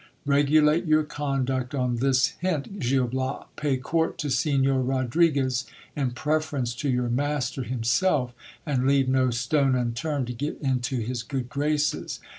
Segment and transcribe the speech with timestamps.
[0.25, 6.73] Regulate your conduct on this hiit, Gil Bias; pay court to Signor Rodriguez in preference
[6.73, 8.33] to your master himself,
[8.65, 12.19] and leave no stone unturned to get into his good graces.